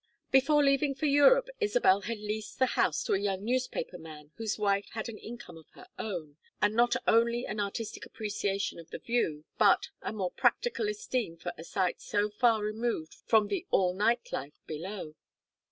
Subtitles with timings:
[0.31, 4.57] Before leaving for Europe Isabel had leased the house to a young newspaper man whose
[4.57, 8.97] wife had an income of her own, and not only an artistic appreciation of the
[8.97, 13.93] view, but a more practical esteem for a site so far removed from the "all
[13.93, 15.13] night life" below.